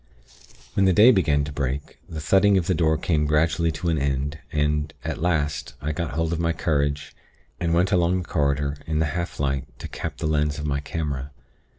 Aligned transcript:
"When 0.73 0.85
the 0.85 0.93
day 0.93 1.11
began 1.11 1.43
to 1.43 1.51
break, 1.51 1.99
the 2.09 2.19
thudding 2.19 2.57
of 2.57 2.65
the 2.65 2.73
door 2.73 2.97
came 2.97 3.27
gradually 3.27 3.71
to 3.73 3.89
an 3.89 3.99
end, 3.99 4.39
and, 4.51 4.91
at 5.05 5.21
last, 5.21 5.75
I 5.79 5.91
got 5.91 6.13
hold 6.15 6.33
of 6.33 6.39
my 6.39 6.53
courage, 6.53 7.13
and 7.59 7.71
went 7.75 7.91
along 7.91 8.17
the 8.23 8.27
corridor 8.27 8.77
in 8.87 8.97
the 8.97 9.05
half 9.13 9.39
light 9.39 9.65
to 9.77 9.87
cap 9.87 10.17
the 10.17 10.25
lens 10.25 10.57
of 10.57 10.65
my 10.65 10.79
camera. 10.79 11.29